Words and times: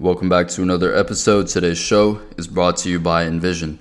Welcome 0.00 0.28
back 0.30 0.48
to 0.48 0.62
another 0.62 0.96
episode. 0.96 1.46
Today's 1.48 1.76
show 1.76 2.22
is 2.38 2.48
brought 2.48 2.78
to 2.78 2.88
you 2.88 2.98
by 2.98 3.26
Envision, 3.26 3.78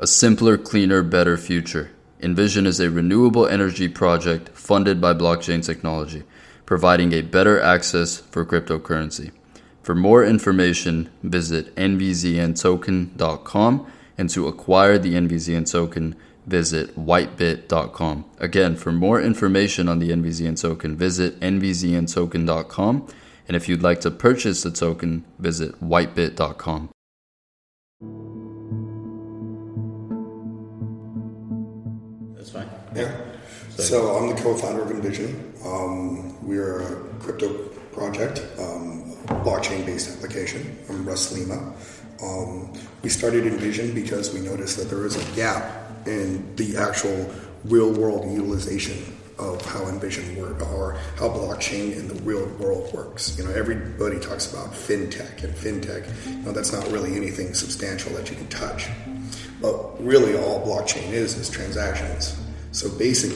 a 0.00 0.06
simpler, 0.08 0.58
cleaner, 0.58 1.04
better 1.04 1.36
future. 1.36 1.92
Envision 2.20 2.66
is 2.66 2.80
a 2.80 2.90
renewable 2.90 3.46
energy 3.46 3.86
project 3.86 4.48
funded 4.48 5.00
by 5.00 5.14
blockchain 5.14 5.64
technology, 5.64 6.24
providing 6.66 7.12
a 7.12 7.22
better 7.22 7.60
access 7.60 8.18
for 8.18 8.44
cryptocurrency. 8.44 9.30
For 9.80 9.94
more 9.94 10.24
information, 10.24 11.08
visit 11.22 11.72
nvzntoken.com 11.76 13.86
and 14.18 14.28
to 14.28 14.48
acquire 14.48 14.98
the 14.98 15.14
NVZN 15.14 15.70
token, 15.70 16.16
visit 16.48 16.98
whitebit.com. 16.98 18.24
Again, 18.40 18.74
for 18.74 18.90
more 18.90 19.22
information 19.22 19.88
on 19.88 20.00
the 20.00 20.10
NVZN 20.10 20.60
token, 20.60 20.96
visit 20.96 21.38
nvzntoken.com. 21.38 23.06
And 23.50 23.56
if 23.56 23.68
you'd 23.68 23.82
like 23.82 24.00
to 24.02 24.12
purchase 24.12 24.62
the 24.62 24.70
token, 24.70 25.24
visit 25.40 25.80
whitebit.com. 25.80 26.88
That's 32.36 32.50
fine. 32.50 32.68
Yeah. 32.94 33.12
So 33.70 34.16
I'm 34.16 34.28
the 34.28 34.40
co-founder 34.40 34.82
of 34.82 34.92
Envision. 34.92 35.52
Um, 35.64 36.46
we're 36.46 36.80
a 36.80 37.08
crypto 37.18 37.52
project, 37.90 38.46
um, 38.60 39.16
blockchain-based 39.42 40.16
application. 40.16 40.78
I'm 40.88 41.04
Russ 41.04 41.32
Lima. 41.32 41.74
Um, 42.22 42.72
we 43.02 43.08
started 43.08 43.46
Envision 43.46 43.92
because 43.96 44.32
we 44.32 44.42
noticed 44.42 44.76
that 44.76 44.84
there 44.84 45.00
was 45.00 45.16
a 45.16 45.34
gap 45.34 46.06
in 46.06 46.54
the 46.54 46.76
actual 46.76 47.28
real-world 47.64 48.30
utilization 48.30 49.19
of 49.40 49.64
how 49.66 49.86
Envision 49.86 50.36
work 50.36 50.60
or 50.72 50.96
how 51.16 51.28
blockchain 51.28 51.96
in 51.96 52.08
the 52.08 52.14
real 52.22 52.46
world 52.58 52.92
works. 52.92 53.36
You 53.38 53.44
know, 53.44 53.50
everybody 53.52 54.20
talks 54.20 54.52
about 54.52 54.72
fintech 54.72 55.42
and 55.42 55.54
fintech. 55.54 56.06
You 56.26 56.42
know, 56.42 56.52
that's 56.52 56.72
not 56.72 56.86
really 56.90 57.16
anything 57.16 57.54
substantial 57.54 58.12
that 58.14 58.30
you 58.30 58.36
can 58.36 58.48
touch. 58.48 58.88
But 59.60 60.02
really, 60.02 60.36
all 60.36 60.64
blockchain 60.66 61.10
is 61.12 61.36
is 61.36 61.50
transactions. 61.50 62.38
So 62.72 62.88
basic 62.90 63.32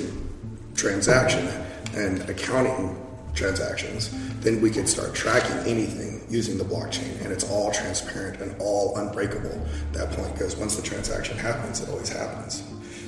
transaction 0.74 1.48
and 1.94 2.20
accounting 2.28 3.00
transactions, 3.34 4.10
then 4.40 4.60
we 4.60 4.70
could 4.70 4.88
start 4.88 5.14
tracking 5.14 5.56
anything 5.70 6.22
using 6.28 6.56
the 6.56 6.64
blockchain, 6.64 7.22
and 7.22 7.32
it's 7.32 7.48
all 7.50 7.70
transparent 7.72 8.40
and 8.40 8.54
all 8.60 8.96
unbreakable. 8.96 9.52
At 9.52 9.92
that 9.94 10.10
point, 10.12 10.32
because 10.32 10.56
once 10.56 10.76
the 10.76 10.82
transaction 10.82 11.36
happens, 11.36 11.80
it 11.80 11.88
always 11.88 12.08
happens. 12.08 12.62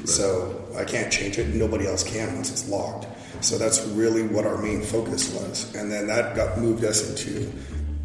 So 0.04 0.64
I 0.76 0.84
can't 0.84 1.12
change 1.12 1.38
it. 1.38 1.48
Nobody 1.48 1.86
else 1.86 2.04
can 2.04 2.34
once 2.34 2.50
it's 2.50 2.68
locked. 2.68 3.06
So 3.40 3.58
that's 3.58 3.84
really 3.88 4.22
what 4.22 4.46
our 4.46 4.56
main 4.58 4.82
focus 4.82 5.32
was, 5.34 5.74
and 5.74 5.92
then 5.92 6.06
that 6.06 6.34
got 6.34 6.58
moved 6.58 6.84
us 6.84 7.08
into 7.08 7.52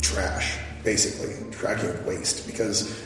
trash, 0.02 0.58
basically 0.84 1.50
tracking 1.52 2.06
waste, 2.06 2.48
because 2.48 3.02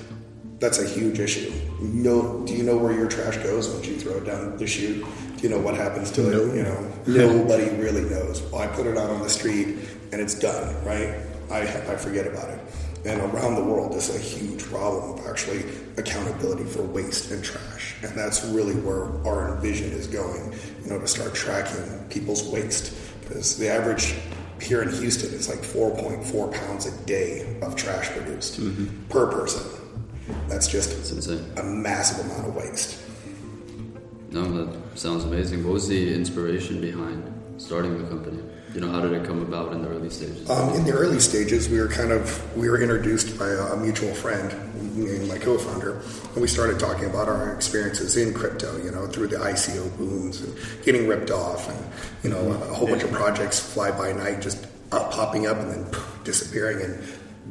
that's 0.59 0.79
a 0.79 0.87
huge 0.87 1.19
issue. 1.19 1.53
No, 1.79 2.43
do 2.45 2.53
you 2.53 2.63
know 2.63 2.77
where 2.77 2.93
your 2.93 3.07
trash 3.07 3.37
goes 3.37 3.69
once 3.69 3.85
you 3.87 3.97
throw 3.97 4.17
it 4.17 4.25
down 4.25 4.57
the 4.57 4.65
chute? 4.65 5.05
Do 5.37 5.43
you 5.43 5.49
know 5.49 5.59
what 5.59 5.75
happens 5.75 6.11
to 6.11 6.29
it? 6.29 6.55
You 6.55 6.63
know, 6.63 6.93
nobody 7.07 7.69
really 7.75 8.09
knows. 8.09 8.41
Well, 8.43 8.61
I 8.61 8.67
put 8.67 8.87
it 8.87 8.97
out 8.97 9.09
on 9.09 9.21
the 9.21 9.29
street 9.29 9.77
and 10.11 10.21
it's 10.21 10.35
done, 10.35 10.73
right? 10.83 11.19
I, 11.51 11.61
I 11.61 11.95
forget 11.95 12.25
about 12.25 12.49
it. 12.49 12.59
And 13.05 13.21
around 13.21 13.55
the 13.55 13.63
world, 13.63 13.93
there's 13.93 14.15
a 14.15 14.17
huge 14.17 14.63
problem 14.63 15.19
of 15.19 15.27
actually 15.27 15.63
accountability 15.97 16.65
for 16.65 16.81
waste 16.83 17.31
and 17.31 17.43
trash. 17.43 17.95
And 18.03 18.15
that's 18.15 18.43
really 18.45 18.75
where 18.75 19.05
our 19.25 19.55
vision 19.57 19.91
is 19.91 20.07
going, 20.07 20.53
you 20.83 20.89
know, 20.89 20.99
to 20.99 21.07
start 21.07 21.33
tracking 21.33 22.05
people's 22.09 22.43
waste. 22.43 22.93
Because 23.21 23.57
the 23.57 23.69
average 23.69 24.15
here 24.61 24.81
in 24.81 24.89
Houston 24.89 25.33
is 25.33 25.49
like 25.49 25.59
4.4 25.59 26.53
pounds 26.53 26.85
a 26.85 27.05
day 27.05 27.57
of 27.61 27.75
trash 27.75 28.09
produced 28.09 28.59
mm-hmm. 28.59 29.07
per 29.09 29.31
person. 29.31 29.63
That's 30.47 30.67
just 30.67 31.11
insane. 31.11 31.45
a 31.57 31.63
massive 31.63 32.25
amount 32.25 32.47
of 32.47 32.55
waste. 32.55 33.01
No, 34.31 34.65
that 34.65 34.99
sounds 34.99 35.23
amazing. 35.23 35.63
What 35.63 35.73
was 35.73 35.87
the 35.87 36.13
inspiration 36.13 36.81
behind 36.81 37.23
starting 37.57 37.97
the 38.01 38.07
company? 38.09 38.43
You 38.75 38.81
know, 38.81 38.91
how 38.91 38.99
did 38.99 39.13
it 39.13 39.23
come 39.23 39.41
about 39.41 39.71
in 39.71 39.81
the 39.83 39.87
early 39.87 40.09
stages? 40.09 40.49
Um, 40.49 40.73
in 40.73 40.83
the 40.83 40.91
early 40.91 41.21
stages, 41.21 41.69
we 41.69 41.79
were 41.79 41.87
kind 41.87 42.11
of 42.11 42.57
we 42.57 42.69
were 42.69 42.81
introduced 42.81 43.39
by 43.39 43.47
a, 43.47 43.77
mutual 43.77 44.13
friend, 44.13 44.51
my 45.29 45.37
co-founder, 45.37 46.01
and 46.33 46.41
we 46.41 46.47
started 46.47 46.77
talking 46.77 47.05
about 47.05 47.29
our 47.29 47.55
experiences 47.55 48.17
in 48.17 48.33
crypto. 48.33 48.75
You 48.83 48.91
know, 48.91 49.07
through 49.07 49.27
the 49.27 49.37
ICO 49.37 49.97
booms 49.97 50.41
and 50.41 50.53
getting 50.83 51.07
ripped 51.07 51.31
off, 51.31 51.69
and 51.69 51.79
you 52.21 52.29
know, 52.29 52.51
a 52.51 52.73
whole 52.73 52.85
bunch 52.85 53.03
of 53.03 53.13
projects 53.13 53.61
fly 53.61 53.91
by 53.91 54.11
night, 54.11 54.41
just 54.41 54.67
up, 54.91 55.09
popping 55.09 55.47
up 55.47 55.55
and 55.55 55.71
then 55.71 55.85
poof, 55.85 56.19
disappearing, 56.25 56.81
and 56.81 57.01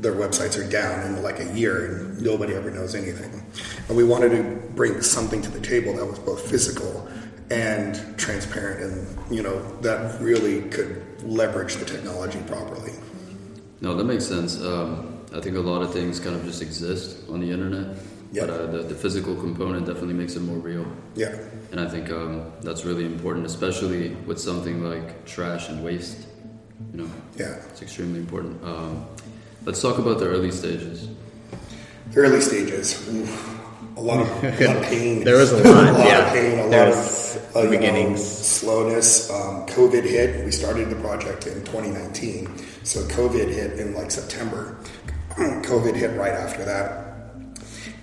their 0.02 0.12
websites 0.12 0.62
are 0.62 0.70
down 0.70 1.06
in 1.06 1.22
like 1.22 1.40
a 1.40 1.50
year, 1.54 1.86
and 1.86 2.20
nobody 2.20 2.52
ever 2.52 2.70
knows 2.70 2.94
anything. 2.94 3.42
And 3.88 3.96
we 3.96 4.04
wanted 4.04 4.28
to 4.32 4.42
bring 4.74 5.00
something 5.00 5.40
to 5.40 5.50
the 5.50 5.60
table 5.60 5.96
that 5.96 6.04
was 6.04 6.18
both 6.18 6.50
physical 6.50 7.08
and 7.50 8.18
transparent, 8.18 8.82
and 8.82 9.34
you 9.34 9.42
know, 9.42 9.58
that 9.80 10.20
really 10.20 10.60
could 10.68 11.02
leverage 11.24 11.76
the 11.76 11.84
technology 11.84 12.40
properly. 12.46 12.92
No, 13.80 13.94
that 13.94 14.04
makes 14.04 14.24
sense. 14.26 14.60
Um, 14.60 15.20
I 15.34 15.40
think 15.40 15.56
a 15.56 15.60
lot 15.60 15.82
of 15.82 15.92
things 15.92 16.20
kind 16.20 16.36
of 16.36 16.44
just 16.44 16.62
exist 16.62 17.18
on 17.28 17.40
the 17.40 17.50
internet, 17.50 17.96
Yeah. 18.32 18.46
but 18.46 18.50
uh, 18.50 18.66
the, 18.66 18.78
the 18.84 18.94
physical 18.94 19.34
component 19.34 19.86
definitely 19.86 20.14
makes 20.14 20.36
it 20.36 20.40
more 20.42 20.58
real. 20.58 20.86
Yeah. 21.16 21.36
And 21.72 21.80
I 21.80 21.88
think 21.88 22.10
um, 22.10 22.52
that's 22.62 22.84
really 22.84 23.04
important, 23.04 23.46
especially 23.46 24.10
with 24.26 24.38
something 24.38 24.82
like 24.84 25.24
trash 25.26 25.68
and 25.68 25.82
waste. 25.84 26.26
You 26.92 27.02
know, 27.02 27.10
Yeah. 27.36 27.56
it's 27.70 27.82
extremely 27.82 28.20
important. 28.20 28.62
Um, 28.64 29.04
let's 29.64 29.80
talk 29.82 29.98
about 29.98 30.18
the 30.18 30.26
early 30.26 30.50
stages. 30.52 31.08
The 32.12 32.20
early 32.20 32.40
stages, 32.40 32.94
a 33.97 34.00
lot 34.00 34.21
of, 34.21 34.28
a 34.44 34.66
lot 34.66 34.77
of 34.77 34.82
pain. 34.91 35.25
There 35.25 35.37
was 35.38 35.53
a 35.53 35.56
lot, 35.62 35.94
lot 35.94 36.06
yeah. 36.06 36.27
of 36.27 36.32
pain, 36.32 36.59
a 36.59 36.69
There 36.69 36.87
lot 36.87 36.99
of 36.99 37.56
uh, 37.56 37.60
you 37.60 37.65
know, 37.65 37.71
beginnings. 37.71 38.25
slowness. 38.25 39.31
Um, 39.31 39.66
COVID 39.66 40.03
hit. 40.05 40.44
We 40.44 40.50
started 40.50 40.91
the 40.91 40.97
project 40.97 41.47
in 41.47 41.65
2019, 41.65 42.59
so 42.84 43.00
COVID 43.05 43.49
hit 43.49 43.78
in 43.78 43.94
like 43.94 44.10
September. 44.10 44.78
COVID 45.37 45.94
hit 45.97 46.16
right 46.16 46.32
after 46.32 46.65
that, 46.65 47.06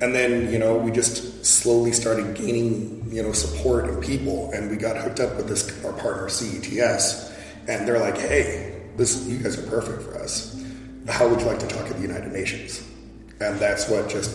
and 0.01 0.13
then 0.15 0.51
you 0.51 0.59
know 0.59 0.77
we 0.77 0.91
just 0.91 1.45
slowly 1.45 1.91
started 1.91 2.35
gaining 2.35 3.09
you 3.11 3.23
know 3.23 3.31
support 3.31 3.85
and 3.89 4.01
people, 4.03 4.51
and 4.53 4.69
we 4.69 4.77
got 4.77 4.97
hooked 4.97 5.19
up 5.19 5.35
with 5.35 5.47
this 5.47 5.83
our 5.85 5.93
partner 5.93 6.27
CETS, 6.27 7.31
and 7.67 7.87
they're 7.87 7.99
like, 7.99 8.17
hey, 8.17 8.81
this 8.97 9.25
you 9.27 9.37
guys 9.39 9.57
are 9.57 9.69
perfect 9.69 10.03
for 10.03 10.17
us. 10.19 10.61
How 11.07 11.27
would 11.27 11.39
you 11.39 11.47
like 11.47 11.59
to 11.59 11.67
talk 11.67 11.87
at 11.87 11.95
the 11.95 12.01
United 12.01 12.31
Nations? 12.31 12.85
And 13.39 13.57
that's 13.59 13.89
what 13.89 14.07
just 14.07 14.29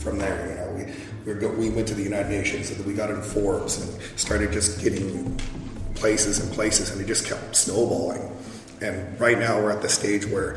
from 0.00 0.18
there, 0.18 0.48
you 0.48 0.54
know, 0.54 0.70
we 0.76 1.34
we, 1.34 1.38
go, 1.38 1.50
we 1.50 1.70
went 1.70 1.86
to 1.88 1.94
the 1.94 2.02
United 2.02 2.30
Nations 2.30 2.70
and 2.70 2.84
we 2.86 2.94
got 2.94 3.10
in 3.10 3.20
Forbes 3.20 3.80
and 3.80 4.18
started 4.18 4.52
just 4.52 4.80
getting 4.82 5.38
places 5.94 6.40
and 6.40 6.50
places, 6.52 6.90
and 6.90 7.00
it 7.00 7.06
just 7.06 7.26
kept 7.26 7.54
snowballing. 7.54 8.22
And 8.80 9.20
right 9.20 9.38
now 9.38 9.60
we're 9.60 9.70
at 9.70 9.82
the 9.82 9.88
stage 9.88 10.26
where 10.26 10.56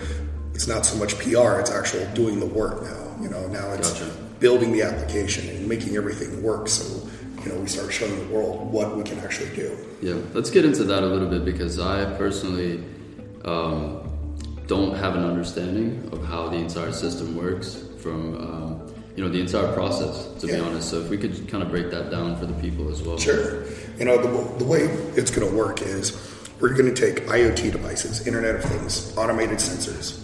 it's 0.54 0.68
not 0.68 0.86
so 0.86 0.98
much 0.98 1.18
PR; 1.20 1.60
it's 1.60 1.72
actual 1.72 2.06
doing 2.14 2.40
the 2.40 2.46
work 2.46 2.84
now. 2.84 3.16
You 3.22 3.30
know, 3.30 3.48
now 3.48 3.74
it's 3.74 3.92
Gotcha. 3.92 4.12
building 4.40 4.72
the 4.72 4.84
application 4.84 5.50
and 5.50 5.68
making 5.68 5.98
everything 5.98 6.42
work. 6.42 6.70
So 6.70 7.08
you 7.44 7.52
know, 7.52 7.60
we 7.60 7.68
start 7.68 7.92
showing 7.92 8.18
the 8.18 8.34
world 8.34 8.72
what 8.72 8.96
we 8.96 9.04
can 9.04 9.20
actually 9.20 9.54
do. 9.56 9.78
Yeah, 10.02 10.16
let's 10.34 10.50
get 10.50 10.64
into 10.64 10.86
that 10.86 11.04
a 11.04 11.06
little 11.06 11.30
bit 11.30 11.44
because 11.44 11.80
I 11.80 12.06
personally 12.18 12.84
um, 13.44 14.10
don't 14.68 14.96
have 14.96 15.16
an 15.16 15.26
understanding 15.26 16.10
of 16.14 16.24
how 16.26 16.48
the 16.48 16.56
entire 16.56 16.94
system 16.94 17.36
works 17.36 17.84
from 18.00 18.38
um, 18.38 18.94
you 19.16 19.24
know 19.24 19.30
the 19.30 19.40
mm-hmm. 19.40 19.56
entire 19.56 19.74
process. 19.74 20.42
To 20.42 20.48
be 20.48 20.56
honest, 20.56 20.90
so 20.90 21.00
if 21.00 21.10
we 21.10 21.18
could 21.18 21.48
kind 21.48 21.64
of 21.64 21.70
break 21.70 21.92
that 21.92 22.10
down 22.10 22.36
for 22.38 22.46
the 22.46 22.54
people 22.54 22.90
as 22.90 23.02
well. 23.02 23.18
Sure. 23.18 23.66
You 23.98 24.06
know, 24.06 24.18
the, 24.22 24.58
the 24.58 24.66
way 24.66 24.82
it's 25.16 25.32
going 25.32 25.48
to 25.48 25.56
work 25.56 25.82
is 25.82 26.18
we're 26.60 26.74
going 26.74 26.94
to 26.94 27.00
take 27.00 27.26
IoT 27.28 27.72
devices, 27.72 28.26
Internet 28.26 28.56
of 28.56 28.64
Things, 28.64 29.16
automated 29.18 29.58
sensors, 29.58 30.20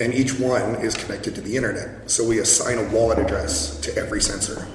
and 0.00 0.12
each 0.12 0.38
one 0.38 0.76
is 0.76 0.94
connected 0.94 1.34
to 1.36 1.40
the 1.40 1.56
internet. 1.56 2.10
So 2.10 2.26
we 2.26 2.38
assign 2.40 2.78
a 2.78 2.88
wallet 2.90 3.18
address 3.18 3.80
to 3.80 3.96
every 3.96 4.20
sensor. 4.20 4.66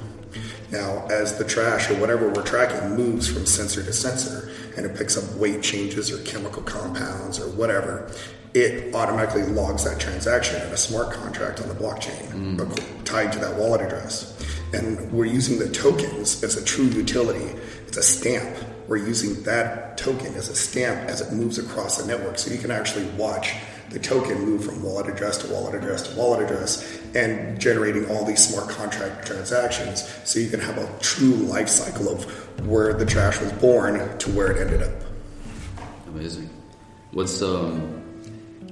Now, 0.71 1.05
as 1.07 1.37
the 1.37 1.43
trash 1.43 1.89
or 1.89 1.95
whatever 1.95 2.29
we're 2.29 2.43
tracking 2.43 2.95
moves 2.95 3.27
from 3.27 3.45
sensor 3.45 3.83
to 3.83 3.91
sensor 3.91 4.48
and 4.79 4.89
it 4.89 4.97
picks 4.97 5.17
up 5.17 5.37
weight 5.37 5.61
changes 5.61 6.09
or 6.09 6.23
chemical 6.23 6.63
compounds 6.63 7.37
or 7.37 7.49
whatever, 7.49 8.09
it 8.53 8.95
automatically 8.95 9.43
logs 9.43 9.83
that 9.83 9.99
transaction 9.99 10.55
in 10.61 10.71
a 10.71 10.77
smart 10.77 11.11
contract 11.11 11.59
on 11.59 11.67
the 11.67 11.73
blockchain 11.73 12.25
mm. 12.31 12.71
ac- 12.71 12.87
tied 13.03 13.29
to 13.33 13.39
that 13.39 13.53
wallet 13.57 13.81
address. 13.81 14.41
And 14.71 15.11
we're 15.11 15.25
using 15.25 15.59
the 15.59 15.67
tokens 15.67 16.41
as 16.43 16.55
a 16.55 16.63
true 16.63 16.85
utility. 16.85 17.59
It's 17.87 17.97
a 17.97 18.03
stamp. 18.03 18.57
We're 18.87 19.05
using 19.05 19.43
that 19.43 19.97
token 19.97 20.33
as 20.35 20.47
a 20.47 20.55
stamp 20.55 21.09
as 21.09 21.19
it 21.19 21.33
moves 21.33 21.57
across 21.57 21.97
the 21.97 22.07
network. 22.07 22.39
So 22.39 22.49
you 22.53 22.59
can 22.59 22.71
actually 22.71 23.05
watch 23.17 23.53
the 23.89 23.99
token 23.99 24.39
move 24.39 24.63
from 24.63 24.81
wallet 24.81 25.07
address 25.07 25.39
to 25.39 25.51
wallet 25.51 25.75
address 25.75 26.07
to 26.07 26.15
wallet 26.15 26.43
address 26.43 27.01
and 27.15 27.59
generating 27.59 28.07
all 28.09 28.23
these 28.23 28.47
smart 28.47 28.69
contract 28.69 29.25
transactions 29.25 30.07
so 30.23 30.39
you 30.39 30.49
can 30.49 30.59
have 30.59 30.77
a 30.77 30.99
true 30.99 31.33
life 31.33 31.67
cycle 31.67 32.07
of 32.07 32.48
where 32.65 32.93
the 32.93 33.05
trash 33.05 33.39
was 33.39 33.51
born 33.53 34.17
to 34.19 34.29
where 34.31 34.51
it 34.51 34.61
ended 34.61 34.83
up. 34.83 35.03
Amazing. 36.07 36.49
What's 37.11 37.41
um, 37.41 38.03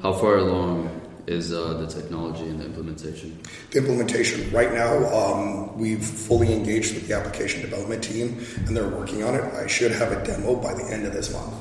how 0.01 0.13
far 0.13 0.37
along 0.37 1.01
is 1.27 1.51
uh, 1.51 1.73
the 1.73 1.87
technology 1.87 2.43
and 2.43 2.59
the 2.59 2.65
implementation? 2.65 3.39
The 3.71 3.79
implementation 3.79 4.49
right 4.51 4.73
now, 4.73 5.05
um, 5.13 5.77
we've 5.77 6.03
fully 6.03 6.53
engaged 6.53 6.93
with 6.93 7.07
the 7.07 7.15
application 7.15 7.61
development 7.61 8.03
team, 8.03 8.45
and 8.65 8.75
they're 8.75 8.87
working 8.87 9.23
on 9.23 9.35
it. 9.35 9.43
I 9.53 9.67
should 9.67 9.91
have 9.91 10.11
a 10.11 10.23
demo 10.25 10.55
by 10.55 10.73
the 10.73 10.87
end 10.91 11.05
of 11.05 11.13
this 11.13 11.31
month, 11.33 11.53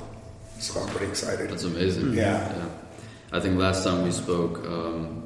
so 0.59 0.81
I'm 0.81 0.89
pretty 0.89 1.07
excited. 1.07 1.51
That's 1.51 1.65
amazing. 1.65 2.13
Yeah. 2.13 2.57
yeah. 2.57 2.69
I 3.33 3.41
think 3.41 3.59
last 3.59 3.83
time 3.83 4.05
we 4.05 4.13
spoke, 4.13 4.65
um, 4.67 5.26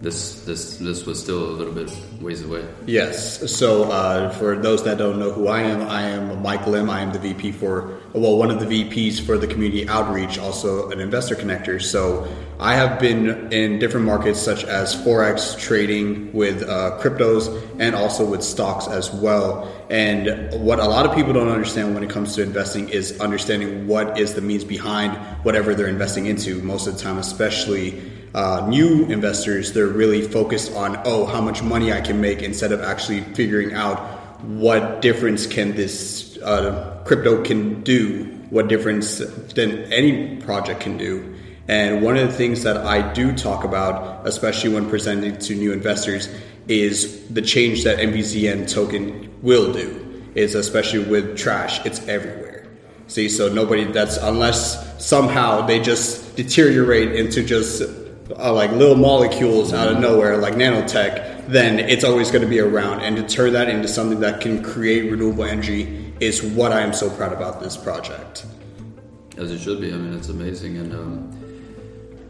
this 0.00 0.40
this 0.46 0.78
this 0.78 1.04
was 1.04 1.20
still 1.20 1.44
a 1.44 1.52
little 1.52 1.74
bit 1.74 1.94
ways 2.22 2.42
away. 2.42 2.66
Yes. 2.86 3.54
So 3.54 3.84
uh, 3.84 4.30
for 4.30 4.56
those 4.56 4.82
that 4.84 4.96
don't 4.96 5.18
know 5.18 5.30
who 5.30 5.48
I 5.48 5.60
am, 5.60 5.82
I 5.82 6.02
am 6.02 6.42
Mike 6.42 6.66
Lim. 6.66 6.88
I 6.88 7.00
am 7.00 7.12
the 7.12 7.18
VP 7.18 7.52
for 7.52 8.00
well, 8.14 8.38
one 8.38 8.50
of 8.50 8.60
the 8.60 8.66
VPs 8.66 9.20
for 9.20 9.36
the 9.36 9.46
community 9.46 9.86
outreach, 9.88 10.38
also 10.38 10.90
an 10.90 11.00
investor 11.00 11.34
connector. 11.34 11.82
So 11.82 12.26
I 12.58 12.74
have 12.74 12.98
been 12.98 13.52
in 13.52 13.78
different 13.78 14.06
markets 14.06 14.40
such 14.40 14.64
as 14.64 14.96
forex 14.96 15.58
trading 15.58 16.32
with 16.32 16.62
uh, 16.62 16.98
cryptos 16.98 17.48
and 17.78 17.94
also 17.94 18.24
with 18.24 18.42
stocks 18.42 18.88
as 18.88 19.12
well. 19.12 19.70
And 19.90 20.64
what 20.64 20.78
a 20.78 20.86
lot 20.86 21.04
of 21.04 21.14
people 21.14 21.34
don't 21.34 21.48
understand 21.48 21.94
when 21.94 22.02
it 22.02 22.10
comes 22.10 22.34
to 22.36 22.42
investing 22.42 22.88
is 22.88 23.20
understanding 23.20 23.86
what 23.86 24.18
is 24.18 24.32
the 24.32 24.40
means 24.40 24.64
behind 24.64 25.14
whatever 25.44 25.74
they're 25.74 25.88
investing 25.88 26.24
into. 26.24 26.62
Most 26.62 26.86
of 26.86 26.96
the 26.96 27.02
time, 27.02 27.18
especially 27.18 28.00
uh, 28.34 28.66
new 28.68 29.06
investors, 29.06 29.72
they're 29.72 29.86
really 29.86 30.22
focused 30.22 30.72
on, 30.74 31.00
oh, 31.04 31.26
how 31.26 31.40
much 31.40 31.62
money 31.62 31.92
I 31.92 32.00
can 32.00 32.20
make 32.20 32.42
instead 32.42 32.72
of 32.72 32.80
actually 32.80 33.22
figuring 33.22 33.72
out 33.72 33.98
what 34.42 35.02
difference 35.02 35.46
can 35.46 35.74
this 35.74 36.38
uh, 36.38 37.02
crypto 37.04 37.42
can 37.42 37.82
do, 37.82 38.24
what 38.50 38.68
difference 38.68 39.18
than 39.18 39.92
any 39.92 40.36
project 40.36 40.80
can 40.80 40.96
do. 40.96 41.36
And 41.68 42.02
one 42.02 42.16
of 42.16 42.26
the 42.26 42.34
things 42.34 42.62
that 42.62 42.78
I 42.78 43.12
do 43.12 43.32
talk 43.32 43.64
about, 43.64 44.26
especially 44.26 44.74
when 44.74 44.88
presenting 44.88 45.38
to 45.38 45.54
new 45.54 45.72
investors, 45.72 46.28
is 46.68 47.28
the 47.28 47.42
change 47.42 47.84
that 47.84 47.98
NVZN 47.98 48.72
token 48.72 49.30
will 49.42 49.72
do. 49.72 50.06
Is 50.34 50.54
especially 50.54 51.00
with 51.00 51.36
trash, 51.36 51.84
it's 51.84 52.06
everywhere. 52.06 52.68
See, 53.08 53.28
so 53.28 53.52
nobody 53.52 53.84
that's 53.84 54.16
unless 54.16 55.04
somehow 55.04 55.66
they 55.66 55.80
just 55.80 56.36
deteriorate 56.36 57.12
into 57.16 57.42
just 57.42 57.82
uh, 58.40 58.52
like 58.52 58.72
little 58.72 58.96
molecules 58.96 59.72
out 59.72 59.88
of 59.92 60.00
nowhere, 60.00 60.36
like 60.36 60.54
nanotech, 60.54 61.46
then 61.46 61.78
it's 61.78 62.04
always 62.04 62.30
going 62.30 62.42
to 62.42 62.48
be 62.48 62.60
around. 62.60 63.00
And 63.00 63.16
to 63.16 63.22
turn 63.22 63.52
that 63.52 63.68
into 63.68 63.88
something 63.88 64.20
that 64.20 64.40
can 64.40 64.62
create 64.62 65.10
renewable 65.10 65.44
energy 65.44 66.14
is 66.20 66.42
what 66.42 66.72
I 66.72 66.80
am 66.80 66.92
so 66.92 67.10
proud 67.10 67.32
about 67.32 67.60
this 67.60 67.76
project. 67.76 68.46
As 69.36 69.50
it 69.50 69.58
should 69.58 69.80
be. 69.80 69.92
I 69.92 69.96
mean, 69.96 70.14
it's 70.14 70.28
amazing. 70.28 70.76
And, 70.78 70.92
um, 70.92 71.32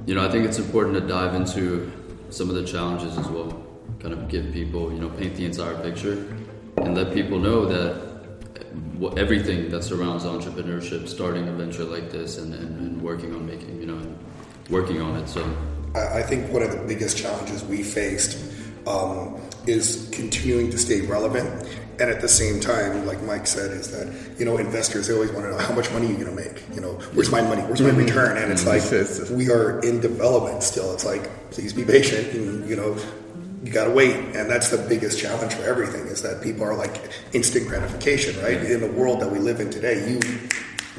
you 0.06 0.14
know, 0.14 0.24
I 0.24 0.30
think 0.30 0.44
it's 0.44 0.58
important 0.58 0.94
to 0.94 1.00
dive 1.00 1.34
into 1.34 1.90
some 2.30 2.48
of 2.48 2.54
the 2.54 2.64
challenges 2.64 3.18
as 3.18 3.26
well. 3.28 3.66
Kind 4.00 4.14
of 4.14 4.28
give 4.28 4.52
people, 4.52 4.92
you 4.92 4.98
know, 4.98 5.10
paint 5.10 5.36
the 5.36 5.44
entire 5.44 5.74
picture 5.82 6.26
and 6.78 6.94
let 6.94 7.12
people 7.12 7.38
know 7.38 7.66
that 7.66 8.10
everything 9.16 9.68
that 9.70 9.82
surrounds 9.82 10.24
entrepreneurship, 10.24 11.08
starting 11.08 11.48
a 11.48 11.52
venture 11.52 11.84
like 11.84 12.10
this, 12.10 12.38
and, 12.38 12.54
and, 12.54 12.78
and 12.80 13.02
working 13.02 13.34
on 13.34 13.46
making, 13.46 13.80
you 13.80 13.86
know, 13.86 14.00
working 14.68 15.00
on 15.00 15.16
it. 15.16 15.28
So 15.28 15.44
I 15.94 16.22
think 16.22 16.52
one 16.52 16.62
of 16.62 16.70
the 16.70 16.84
biggest 16.86 17.18
challenges 17.18 17.64
we 17.64 17.82
faced 17.82 18.38
um, 18.86 19.40
is 19.66 20.08
continuing 20.12 20.70
to 20.70 20.78
stay 20.78 21.00
relevant. 21.02 21.68
And 22.00 22.08
at 22.08 22.20
the 22.20 22.28
same 22.28 22.60
time, 22.60 23.06
like 23.06 23.20
Mike 23.22 23.46
said, 23.46 23.72
is 23.72 23.90
that, 23.90 24.38
you 24.38 24.46
know, 24.46 24.56
investors, 24.56 25.08
they 25.08 25.14
always 25.14 25.30
want 25.32 25.44
to 25.44 25.50
know 25.50 25.58
how 25.58 25.74
much 25.74 25.90
money 25.92 26.06
you're 26.06 26.24
going 26.24 26.34
to 26.34 26.42
make? 26.42 26.64
You 26.74 26.80
know, 26.80 26.94
where's 27.12 27.30
my 27.30 27.42
money? 27.42 27.62
Where's 27.62 27.82
my 27.82 27.90
mm-hmm. 27.90 27.98
return? 27.98 28.38
And 28.38 28.50
it's 28.50 28.66
like, 28.66 28.82
we 29.30 29.50
are 29.50 29.80
in 29.80 30.00
development 30.00 30.62
still. 30.62 30.94
It's 30.94 31.04
like, 31.04 31.28
please 31.50 31.74
be 31.74 31.84
patient 31.84 32.32
and, 32.32 32.68
you 32.68 32.76
know, 32.76 32.96
you 33.62 33.70
got 33.70 33.84
to 33.84 33.90
wait. 33.90 34.16
And 34.34 34.48
that's 34.48 34.70
the 34.70 34.78
biggest 34.78 35.18
challenge 35.18 35.52
for 35.52 35.64
everything 35.64 36.06
is 36.06 36.22
that 36.22 36.40
people 36.42 36.64
are 36.64 36.74
like 36.74 36.96
instant 37.34 37.68
gratification, 37.68 38.42
right? 38.42 38.56
In 38.56 38.80
the 38.80 38.90
world 38.90 39.20
that 39.20 39.30
we 39.30 39.38
live 39.38 39.60
in 39.60 39.68
today, 39.68 40.10
you 40.10 40.20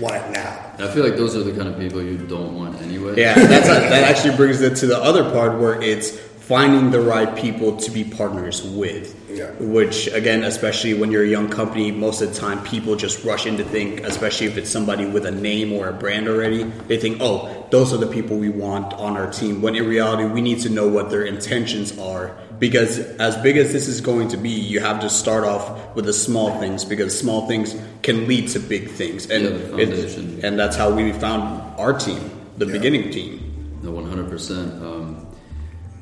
want 0.02 0.16
it 0.16 0.32
now. 0.32 0.74
I 0.80 0.88
feel 0.88 1.04
like 1.04 1.16
those 1.16 1.36
are 1.36 1.44
the 1.44 1.56
kind 1.56 1.70
of 1.70 1.80
people 1.80 2.02
you 2.02 2.18
don't 2.18 2.56
want 2.56 2.82
anyway. 2.82 3.16
Yeah, 3.18 3.36
that's 3.36 3.68
a, 3.68 3.74
that 3.74 4.04
actually 4.10 4.36
brings 4.36 4.62
it 4.62 4.76
to 4.78 4.88
the 4.88 4.98
other 4.98 5.30
part 5.32 5.60
where 5.60 5.82
it's 5.82 6.18
finding 6.52 6.92
the 6.92 7.00
right 7.00 7.34
people 7.38 7.78
to 7.78 7.90
be 7.90 8.04
partners 8.04 8.62
with. 8.62 9.18
Yeah. 9.30 9.52
Which 9.52 10.08
again, 10.08 10.44
especially 10.44 10.94
when 10.94 11.10
you're 11.10 11.24
a 11.24 11.34
young 11.38 11.48
company, 11.48 11.92
most 11.92 12.22
of 12.22 12.34
the 12.34 12.38
time 12.38 12.62
people 12.66 12.98
just 12.98 13.24
rush 13.24 13.46
in 13.46 13.56
to 13.56 13.64
think, 13.64 14.02
especially 14.02 14.48
if 14.48 14.58
it's 14.58 14.70
somebody 14.70 15.06
with 15.06 15.26
a 15.26 15.32
name 15.32 15.72
or 15.72 15.88
a 15.88 15.94
brand 15.94 16.28
already, 16.28 16.64
they 16.90 16.98
think, 16.98 17.20
oh, 17.22 17.66
those 17.72 17.94
are 17.94 17.98
the 17.98 18.12
people 18.18 18.36
we 18.36 18.50
want 18.50 18.92
on 18.96 19.16
our 19.16 19.32
team. 19.32 19.62
When 19.62 19.78
in 19.78 19.88
reality, 19.88 20.26
we 20.26 20.42
need 20.42 20.60
to 20.64 20.70
know 20.70 20.90
what 20.90 21.10
their 21.10 21.24
intentions 21.24 21.98
are 21.98 22.38
because 22.60 23.00
as 23.00 23.38
big 23.38 23.56
as 23.56 23.72
this 23.72 23.88
is 23.88 24.02
going 24.02 24.28
to 24.28 24.38
be, 24.38 24.50
you 24.50 24.82
have 24.82 25.00
to 25.00 25.10
start 25.10 25.46
off 25.46 25.96
with 25.96 26.04
the 26.04 26.14
small 26.14 26.60
things 26.60 26.84
because 26.84 27.18
small 27.18 27.48
things 27.48 27.78
can 28.04 28.28
lead 28.28 28.50
to 28.50 28.60
big 28.60 28.90
things, 28.92 29.30
and 29.32 29.46
yeah, 29.46 29.86
it, 29.86 30.44
and 30.44 30.60
that's 30.60 30.76
how 30.76 30.92
we 30.92 31.12
found 31.12 31.44
our 31.80 31.98
team, 31.98 32.30
the 32.58 32.68
yeah. 32.68 32.72
beginning 32.74 33.10
team. 33.10 33.80
No, 33.82 33.92
one 33.92 34.06
hundred 34.06 34.30
percent. 34.30 34.74
Um, 34.84 35.11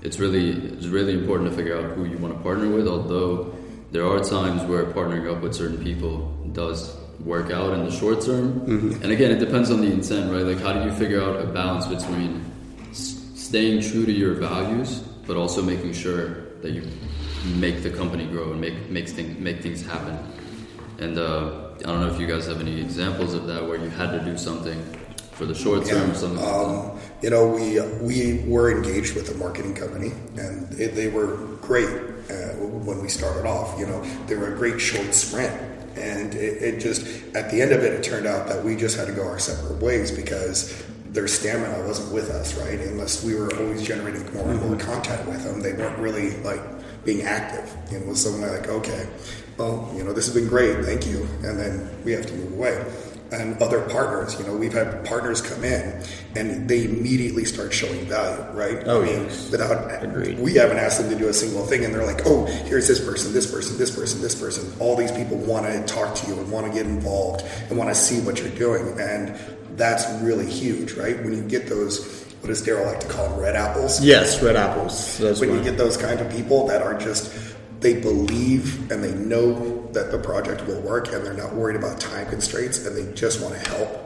It's 0.01 0.19
really 0.19 0.51
it's 0.51 0.87
really 0.87 1.13
important 1.13 1.49
to 1.49 1.55
figure 1.55 1.77
out 1.77 1.95
who 1.95 2.05
you 2.05 2.17
want 2.17 2.35
to 2.35 2.41
partner 2.41 2.69
with. 2.69 2.87
Although 2.87 3.53
there 3.91 4.05
are 4.05 4.19
times 4.23 4.63
where 4.63 4.85
partnering 4.85 5.33
up 5.33 5.41
with 5.41 5.53
certain 5.55 5.83
people 5.83 6.31
does 6.53 6.95
work 7.23 7.51
out 7.51 7.73
in 7.73 7.83
the 7.83 7.91
short 7.91 8.21
term, 8.21 8.61
mm-hmm. 8.61 9.03
and 9.03 9.11
again, 9.11 9.31
it 9.31 9.39
depends 9.39 9.71
on 9.71 9.81
the 9.81 9.91
intent, 9.91 10.31
right? 10.31 10.45
Like, 10.45 10.59
how 10.59 10.73
do 10.73 10.87
you 10.87 10.93
figure 10.93 11.21
out 11.21 11.41
a 11.41 11.47
balance 11.47 11.85
between 11.85 12.45
staying 12.93 13.81
true 13.81 14.05
to 14.05 14.11
your 14.11 14.35
values, 14.35 14.99
but 15.25 15.35
also 15.35 15.61
making 15.61 15.91
sure 15.91 16.45
that 16.61 16.71
you 16.71 16.87
make 17.57 17.81
the 17.83 17.89
company 17.89 18.25
grow 18.27 18.51
and 18.51 18.61
make 18.61 18.89
makes 18.89 19.11
things 19.11 19.39
make 19.39 19.61
things 19.61 19.85
happen. 19.85 20.17
And 20.99 21.17
uh, 21.17 21.69
I 21.79 21.83
don't 21.83 22.01
know 22.01 22.13
if 22.13 22.19
you 22.19 22.27
guys 22.27 22.45
have 22.47 22.59
any 22.59 22.79
examples 22.79 23.33
of 23.33 23.47
that 23.47 23.65
where 23.65 23.77
you 23.77 23.89
had 23.89 24.11
to 24.11 24.19
do 24.19 24.37
something 24.37 24.77
for 25.39 25.45
the 25.45 25.55
short 25.55 25.85
term. 25.85 26.09
Yeah. 26.09 26.13
Something. 26.13 26.45
Um, 26.45 26.99
you 27.23 27.29
know, 27.29 27.47
we 27.47 27.79
we 28.05 28.43
were 28.45 28.69
engaged 28.69 29.15
with 29.15 29.33
a 29.33 29.37
marketing 29.37 29.73
company, 29.73 30.11
and 30.37 30.79
it, 30.79 30.95
they 30.95 31.07
were 31.07 31.37
great 31.61 31.89
uh, 31.89 32.53
when 32.59 33.01
we 33.01 33.07
started 33.07 33.47
off. 33.47 33.79
You 33.79 33.87
know, 33.87 34.03
they 34.27 34.35
were 34.35 34.53
a 34.53 34.55
great 34.55 34.79
short 34.79 35.15
sprint. 35.15 35.55
And 35.95 36.33
it, 36.35 36.63
it 36.63 36.79
just, 36.79 37.01
at 37.35 37.51
the 37.51 37.61
end 37.61 37.73
of 37.73 37.83
it, 37.83 37.91
it 37.91 38.03
turned 38.03 38.25
out 38.25 38.47
that 38.47 38.63
we 38.63 38.77
just 38.77 38.95
had 38.95 39.07
to 39.07 39.11
go 39.11 39.27
our 39.27 39.39
separate 39.39 39.81
ways 39.81 40.11
because 40.11 40.81
their 41.07 41.27
stamina 41.27 41.85
wasn't 41.85 42.13
with 42.13 42.29
us, 42.29 42.55
right? 42.55 42.79
Unless 42.79 43.23
we 43.23 43.35
were 43.35 43.53
always 43.57 43.83
generating 43.85 44.23
more 44.33 44.49
and 44.49 44.61
more 44.61 44.77
mm-hmm. 44.77 44.91
content 44.91 45.27
with 45.27 45.43
them, 45.43 45.59
they 45.61 45.73
weren't 45.73 45.97
really 45.97 46.37
like 46.37 46.61
being 47.03 47.23
active. 47.23 47.75
You 47.91 47.99
know, 47.99 48.09
with 48.09 48.17
someone 48.17 48.49
like, 48.49 48.69
okay, 48.69 49.09
well, 49.57 49.91
you 49.93 50.03
know, 50.05 50.13
this 50.13 50.27
has 50.27 50.35
been 50.35 50.47
great, 50.47 50.85
thank 50.85 51.05
you, 51.05 51.27
and 51.43 51.59
then 51.59 51.89
we 52.05 52.13
have 52.13 52.25
to 52.27 52.33
move 52.33 52.53
away. 52.53 52.85
And 53.31 53.61
other 53.61 53.81
partners, 53.89 54.39
you 54.39 54.45
know, 54.45 54.55
we've 54.55 54.73
had 54.73 55.05
partners 55.05 55.39
come 55.39 55.63
in 55.63 56.03
and 56.35 56.67
they 56.67 56.85
immediately 56.85 57.45
start 57.45 57.71
showing 57.71 58.05
value, 58.05 58.41
right? 58.57 58.81
Oh, 58.87 59.01
I 59.01 59.05
mean, 59.05 59.23
yes. 59.23 59.51
without 59.51 60.03
Agreed. 60.03 60.39
we 60.39 60.55
haven't 60.55 60.77
asked 60.77 60.99
them 60.99 61.09
to 61.11 61.15
do 61.15 61.27
a 61.27 61.33
single 61.33 61.65
thing, 61.65 61.85
and 61.85 61.93
they're 61.93 62.05
like, 62.05 62.25
oh, 62.25 62.45
here's 62.45 62.87
this 62.87 63.03
person, 63.03 63.31
this 63.31 63.49
person, 63.51 63.77
this 63.77 63.95
person, 63.95 64.21
this 64.21 64.39
person. 64.39 64.71
All 64.79 64.95
these 64.95 65.11
people 65.11 65.37
want 65.37 65.65
to 65.67 65.83
talk 65.85 66.15
to 66.15 66.27
you 66.27 66.39
and 66.39 66.51
want 66.51 66.67
to 66.67 66.73
get 66.73 66.85
involved 66.85 67.45
and 67.69 67.77
want 67.77 67.89
to 67.89 67.95
see 67.95 68.19
what 68.21 68.39
you're 68.39 68.49
doing, 68.49 68.99
and 68.99 69.37
that's 69.77 70.07
really 70.21 70.49
huge, 70.49 70.93
right? 70.93 71.17
When 71.23 71.33
you 71.33 71.43
get 71.43 71.67
those, 71.67 72.25
what 72.41 72.47
does 72.47 72.65
Daryl 72.65 72.85
like 72.85 72.99
to 73.01 73.07
call 73.07 73.29
them, 73.29 73.39
red 73.39 73.55
apples? 73.55 74.03
Yes, 74.03 74.41
red 74.41 74.55
apples. 74.55 75.17
That's 75.17 75.39
when 75.39 75.53
you 75.53 75.63
get 75.63 75.77
those 75.77 75.97
kind 75.97 76.19
of 76.19 76.31
people 76.31 76.67
that 76.67 76.81
are 76.81 76.97
just, 76.97 77.48
they 77.79 77.99
believe 77.99 78.91
and 78.91 79.03
they 79.03 79.13
know 79.13 79.87
that 79.93 80.11
the 80.11 80.19
project 80.19 80.65
will 80.67 80.81
work 80.81 81.11
and 81.13 81.25
they're 81.25 81.33
not 81.33 81.53
worried 81.53 81.75
about 81.75 81.99
time 81.99 82.27
constraints 82.27 82.85
and 82.85 82.95
they 82.95 83.13
just 83.13 83.41
want 83.41 83.53
to 83.55 83.69
help. 83.69 84.05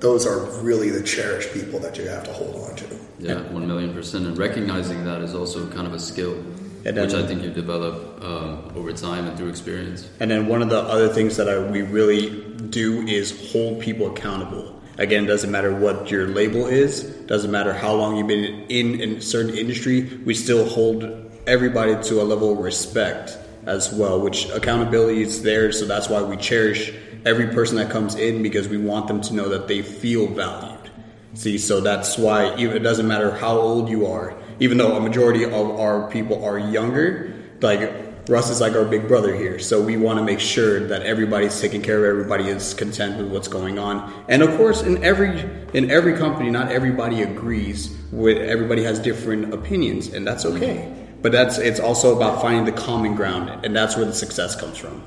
Those 0.00 0.26
are 0.26 0.44
really 0.60 0.90
the 0.90 1.02
cherished 1.02 1.52
people 1.52 1.78
that 1.80 1.96
you 1.96 2.06
have 2.08 2.24
to 2.24 2.32
hold 2.32 2.56
on 2.70 2.76
to. 2.76 2.98
Yeah, 3.18 3.40
one 3.50 3.66
million 3.66 3.94
percent. 3.94 4.26
And 4.26 4.36
recognizing 4.36 5.04
that 5.04 5.22
is 5.22 5.34
also 5.34 5.68
kind 5.70 5.86
of 5.86 5.94
a 5.94 5.98
skill 5.98 6.42
then, 6.82 6.94
which 6.96 7.14
I 7.14 7.26
think 7.26 7.42
you 7.42 7.50
develop 7.50 8.22
um, 8.22 8.72
over 8.76 8.92
time 8.92 9.26
and 9.26 9.36
through 9.36 9.48
experience. 9.48 10.08
And 10.20 10.30
then 10.30 10.46
one 10.46 10.62
of 10.62 10.68
the 10.68 10.80
other 10.80 11.08
things 11.08 11.36
that 11.36 11.48
I, 11.48 11.58
we 11.58 11.82
really 11.82 12.44
do 12.70 13.06
is 13.06 13.50
hold 13.52 13.80
people 13.80 14.10
accountable. 14.12 14.80
Again, 14.98 15.24
it 15.24 15.26
doesn't 15.26 15.50
matter 15.50 15.74
what 15.74 16.10
your 16.10 16.28
label 16.28 16.66
is, 16.66 17.02
doesn't 17.26 17.50
matter 17.50 17.72
how 17.72 17.92
long 17.92 18.16
you've 18.16 18.28
been 18.28 18.64
in, 18.70 19.00
in 19.00 19.16
a 19.16 19.20
certain 19.20 19.54
industry, 19.54 20.04
we 20.24 20.34
still 20.34 20.66
hold 20.66 21.25
everybody 21.46 22.00
to 22.08 22.20
a 22.20 22.24
level 22.24 22.52
of 22.52 22.58
respect 22.58 23.38
as 23.66 23.92
well, 23.92 24.20
which 24.20 24.48
accountability 24.50 25.22
is 25.22 25.42
there, 25.42 25.72
so 25.72 25.86
that's 25.86 26.08
why 26.08 26.22
we 26.22 26.36
cherish 26.36 26.92
every 27.24 27.48
person 27.48 27.76
that 27.76 27.90
comes 27.90 28.14
in 28.14 28.42
because 28.42 28.68
we 28.68 28.78
want 28.78 29.08
them 29.08 29.20
to 29.20 29.34
know 29.34 29.48
that 29.48 29.66
they 29.66 29.82
feel 29.82 30.28
valued. 30.28 30.90
See, 31.34 31.58
so 31.58 31.80
that's 31.80 32.16
why 32.16 32.54
even 32.56 32.76
it 32.76 32.80
doesn't 32.80 33.06
matter 33.06 33.30
how 33.30 33.58
old 33.58 33.88
you 33.88 34.06
are, 34.06 34.34
even 34.60 34.78
though 34.78 34.96
a 34.96 35.00
majority 35.00 35.44
of 35.44 35.52
our 35.52 36.08
people 36.10 36.44
are 36.44 36.58
younger, 36.58 37.34
like 37.60 37.92
Russ 38.28 38.50
is 38.50 38.60
like 38.60 38.74
our 38.74 38.84
big 38.84 39.06
brother 39.06 39.34
here, 39.34 39.58
so 39.58 39.80
we 39.80 39.96
want 39.96 40.18
to 40.18 40.24
make 40.24 40.40
sure 40.40 40.86
that 40.88 41.02
everybody's 41.02 41.60
taken 41.60 41.82
care 41.82 42.04
of, 42.04 42.10
everybody 42.10 42.48
is 42.48 42.74
content 42.74 43.18
with 43.18 43.30
what's 43.30 43.48
going 43.48 43.78
on, 43.78 44.24
and 44.28 44.42
of 44.42 44.56
course, 44.56 44.82
in 44.82 45.02
every 45.04 45.48
in 45.74 45.90
every 45.90 46.16
company, 46.16 46.50
not 46.50 46.72
everybody 46.72 47.22
agrees 47.22 47.94
with. 48.10 48.38
Everybody 48.38 48.82
has 48.82 48.98
different 48.98 49.54
opinions, 49.54 50.08
and 50.12 50.26
that's 50.26 50.44
okay. 50.44 51.05
But 51.22 51.32
that's 51.32 51.58
it's 51.58 51.80
also 51.80 52.16
about 52.16 52.40
finding 52.40 52.64
the 52.64 52.80
common 52.80 53.14
ground, 53.14 53.64
and 53.64 53.74
that's 53.74 53.96
where 53.96 54.04
the 54.04 54.14
success 54.14 54.54
comes 54.54 54.78
from. 54.78 55.02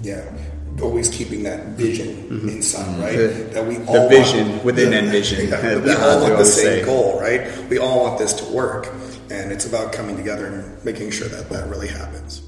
Yeah, 0.00 0.24
always 0.80 1.10
keeping 1.10 1.42
that 1.42 1.66
vision 1.68 2.08
mm-hmm. 2.08 2.48
inside, 2.48 2.98
right? 3.00 3.16
The, 3.16 3.28
that 3.52 3.66
we 3.66 3.78
all 3.86 4.04
the 4.04 4.08
vision 4.08 4.50
want, 4.50 4.64
within 4.64 4.90
the, 4.90 4.98
Envision. 4.98 5.48
Yeah, 5.48 5.78
we 5.80 5.92
all 5.92 6.20
want 6.22 6.38
the 6.38 6.44
same 6.62 6.80
say. 6.80 6.84
goal, 6.84 7.20
right? 7.20 7.68
We 7.68 7.78
all 7.78 8.04
want 8.04 8.18
this 8.18 8.32
to 8.34 8.44
work, 8.52 8.88
and 9.30 9.52
it's 9.52 9.66
about 9.66 9.92
coming 9.92 10.16
together 10.16 10.46
and 10.46 10.84
making 10.84 11.10
sure 11.10 11.28
that 11.28 11.48
that 11.50 11.68
really 11.68 11.88
happens. 11.88 12.47